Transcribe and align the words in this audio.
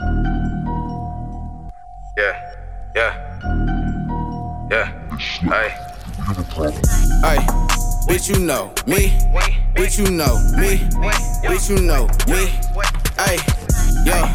Yeah, 0.00 0.14
yeah, 2.94 3.12
yeah. 4.70 4.92
Hey, 5.42 5.74
Hey, 7.20 7.38
bitch, 8.06 8.28
you 8.28 8.38
know 8.38 8.72
me. 8.86 9.08
Bitch, 9.74 9.98
you 9.98 10.08
know 10.12 10.38
me. 10.56 10.78
Bitch, 11.42 11.68
you 11.68 11.82
know 11.84 12.06
me. 12.28 12.46
Hey, 13.18 13.38
yeah. 14.06 14.30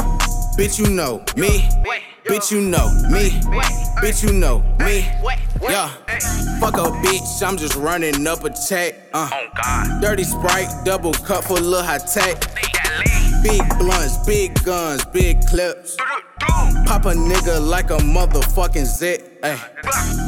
Bitch, 0.57 0.79
you 0.79 0.89
know 0.93 1.23
me. 1.37 1.69
Bitch, 2.25 2.51
you 2.51 2.59
know 2.59 2.89
me. 3.09 3.29
Bitch, 4.01 4.21
you 4.21 4.33
know 4.33 4.59
me. 4.79 5.09
Yeah. 5.61 5.87
Fuck 6.59 6.73
a 6.73 6.91
bitch, 7.05 7.41
I'm 7.41 7.55
just 7.55 7.77
running 7.77 8.27
up 8.27 8.43
a 8.43 8.49
check. 8.49 8.95
Uh. 9.13 9.29
Dirty 10.01 10.25
Sprite, 10.25 10.67
double 10.83 11.13
cup 11.13 11.45
full 11.45 11.73
of 11.73 11.85
high 11.85 11.99
tech. 11.99 12.72
Big 13.43 13.61
blunts, 13.77 14.17
big 14.25 14.63
guns, 14.63 15.03
big 15.05 15.45
clips. 15.45 15.97
Pop 16.85 17.05
a 17.05 17.13
nigga 17.13 17.59
like 17.65 17.89
a 17.89 17.97
motherfucking 17.97 18.85
zit. 18.85 19.39
Ay. 19.43 19.59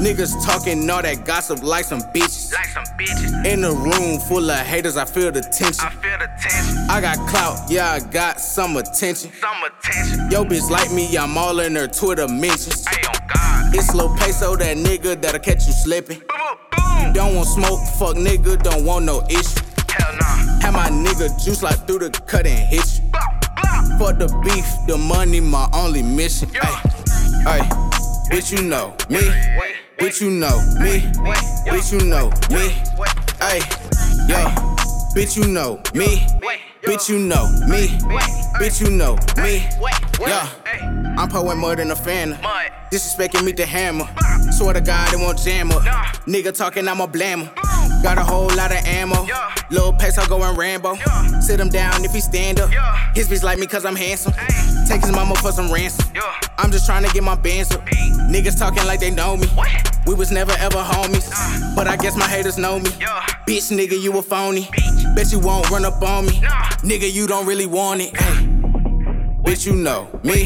Niggas 0.02 0.46
talking 0.46 0.90
all 0.90 1.02
that 1.02 1.26
gossip 1.26 1.64
like 1.64 1.86
some 1.86 2.02
bitches. 2.14 2.54
Like 2.54 2.68
some 2.68 2.84
bitches. 2.98 3.46
In 3.46 3.64
a 3.64 3.72
room 3.72 4.20
full 4.20 4.50
of 4.50 4.60
haters, 4.60 4.98
I 4.98 5.06
feel 5.06 5.32
the 5.32 5.42
tension. 5.42 5.86
I 5.86 5.92
feel 5.92 6.18
the 6.18 6.30
tension. 6.40 6.90
I 6.90 7.00
got 7.00 7.18
clout, 7.30 7.72
yeah, 7.72 7.92
I 7.92 8.00
got 8.02 8.42
some 8.42 8.76
attention. 8.76 9.32
Some 9.32 9.64
attention. 9.64 10.32
Yo, 10.32 10.44
bitch 10.44 10.70
like 10.70 10.92
me, 10.92 11.18
I'm 11.18 11.38
all 11.38 11.60
in 11.62 11.76
her 11.76 11.88
Twitter 11.88 12.28
mentions. 12.28 12.86
Hey, 12.86 13.08
on 13.08 13.28
God. 13.34 13.74
It's 13.74 13.94
Lil 13.94 14.14
Peso, 14.18 14.58
that 14.58 14.76
nigga 14.76 15.22
that'll 15.22 15.40
catch 15.40 15.66
you 15.68 15.74
slipping. 15.74 16.20
Boom, 16.20 16.28
boom, 16.76 17.04
boom. 17.04 17.14
Don't 17.14 17.36
want 17.36 17.48
smoke, 17.48 17.80
fuck 17.98 18.18
nigga, 18.18 18.62
don't 18.62 18.84
want 18.84 19.06
no 19.06 19.24
issue. 19.30 19.62
Hell 19.90 20.16
nah. 20.18 20.25
Have 20.66 20.74
my 20.74 20.90
nigga 20.90 21.30
juice 21.46 21.62
like 21.62 21.86
through 21.86 22.00
the 22.00 22.10
cut 22.26 22.48
and 22.48 22.58
hit 22.58 22.82
you. 22.98 23.06
For 24.00 24.14
the 24.14 24.26
beef, 24.44 24.66
the 24.88 24.98
money, 24.98 25.40
my 25.40 25.70
only 25.72 26.02
mission. 26.02 26.50
Yeah. 26.52 26.64
Ay, 27.46 27.60
bitch, 28.32 28.52
you 28.52 28.64
know 28.64 28.96
me. 29.08 29.22
Bitch, 30.00 30.22
you 30.22 30.32
know 30.32 30.58
me. 30.82 31.02
Bitch, 31.70 31.94
you 31.94 32.08
know 32.08 32.30
me. 32.50 32.74
Ay, 33.40 33.62
yeah. 34.28 34.56
Bitch, 35.14 35.38
you 35.38 35.48
know 35.48 35.84
me. 35.94 36.26
Bitch, 36.82 37.10
you 37.10 37.20
know 37.20 37.48
me. 37.68 37.90
Bitch, 38.58 38.82
you 38.82 38.90
know 38.90 39.18
me. 39.38 39.70
Yeah. 40.20 40.50
I'm 41.16 41.30
pouring 41.30 41.60
more 41.60 41.76
than 41.76 41.92
a 41.92 41.96
fan. 41.96 42.32
mud. 42.42 42.72
Disrespecting 42.92 43.46
me 43.46 43.54
to 43.54 43.68
hammer. 43.68 44.10
Swear 44.50 44.74
to 44.74 44.82
God, 44.82 45.14
it 45.14 45.20
won't 45.20 45.38
jam 45.38 45.72
up. 45.72 45.84
Nigga 46.26 46.58
talking, 46.58 46.88
I'm 46.88 47.02
a 47.02 47.08
blammer. 47.08 47.52
Got 48.06 48.20
a 48.20 48.24
whole 48.24 48.56
lot 48.56 48.72
of 48.72 48.86
ammo. 48.86 49.26
Yeah. 49.26 49.52
Lil 49.72 49.92
Pace, 49.92 50.20
I 50.20 50.28
going 50.28 50.56
Rambo. 50.56 50.94
Yeah. 50.94 51.40
Sit 51.40 51.60
him 51.60 51.70
down 51.70 52.06
if 52.06 52.12
he 52.12 52.20
stand 52.20 52.60
up. 52.60 52.72
Yeah. 52.72 52.96
His 53.16 53.28
bitch 53.28 53.42
like 53.42 53.58
me 53.58 53.66
cause 53.66 53.84
I'm 53.84 53.96
handsome. 53.96 54.32
Take 54.88 55.02
his 55.02 55.12
mama 55.12 55.34
for 55.34 55.52
some 55.52 55.72
ransom. 55.72 56.12
Yeah. 56.14 56.22
I'm 56.60 56.70
just 56.70 56.86
trying 56.86 57.04
to 57.04 57.12
get 57.12 57.24
my 57.24 57.34
bands 57.34 57.72
up. 57.72 57.84
Niggas 58.30 58.60
talking 58.60 58.86
like 58.86 59.00
they 59.00 59.10
know 59.10 59.36
me. 59.36 59.48
What? 59.48 59.70
We 60.06 60.14
was 60.14 60.30
never 60.30 60.52
ever 60.60 60.78
homies. 60.78 61.32
Nah. 61.32 61.76
But 61.76 61.88
I 61.88 61.98
guess 61.98 62.16
my 62.16 62.28
haters 62.28 62.60
know 62.60 62.78
me. 62.78 62.92
Yeah. 63.00 63.26
Bitch, 63.48 63.76
nigga, 63.76 64.00
you 64.00 64.16
a 64.20 64.22
phony. 64.22 64.66
Bitch. 64.66 65.16
Bet 65.16 65.32
you 65.32 65.40
won't 65.40 65.68
run 65.72 65.84
up 65.84 66.00
on 66.04 66.28
me. 66.28 66.42
Nah. 66.42 66.52
Nigga, 66.84 67.12
you 67.12 67.26
don't 67.26 67.48
really 67.48 67.66
want 67.66 68.02
it. 68.02 68.12
Ay. 68.22 68.48
Bitch, 69.42 69.66
you 69.66 69.74
know 69.74 70.08
me. 70.24 70.46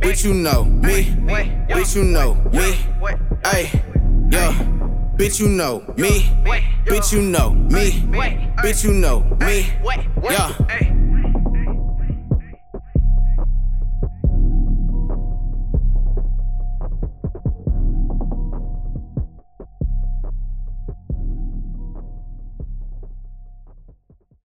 Bitch, 0.00 0.24
you 0.24 0.32
know 0.32 0.62
me. 0.64 1.06
Bitch, 1.06 1.96
you 1.96 2.04
know 2.04 2.34
me. 2.52 2.78
Wait, 3.00 3.16
Ay, 3.44 3.82
yeah. 4.30 4.73
Bitch, 5.16 5.38
you 5.38 5.48
know 5.48 5.80
me. 5.96 6.28
Bitch, 6.84 7.12
you 7.12 7.22
know 7.22 7.50
me. 7.50 8.02
Bitch, 8.58 8.82
you 8.82 8.92
know 8.92 9.20
me. 9.40 9.72
Yeah. 10.22 10.93